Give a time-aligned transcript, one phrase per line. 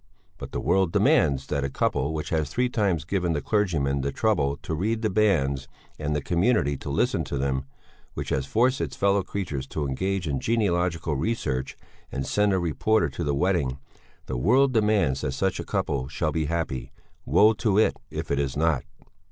[0.39, 4.11] But the world demands that a couple which has three times given the clergyman the
[4.11, 5.67] trouble to read the banns
[5.99, 7.65] and the community to listen to them;
[8.15, 11.77] which has forced its fellow creatures to engage in genealogical research
[12.11, 13.77] and send a reporter to the wedding
[14.25, 16.91] the world demands that such a couple shall be happy
[17.23, 18.83] woe to it if it is not!